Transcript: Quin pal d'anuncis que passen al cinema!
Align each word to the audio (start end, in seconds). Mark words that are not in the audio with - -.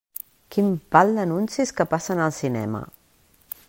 Quin 0.55 0.71
pal 0.95 1.13
d'anuncis 1.19 1.75
que 1.81 1.89
passen 1.95 2.25
al 2.25 2.37
cinema! 2.43 2.85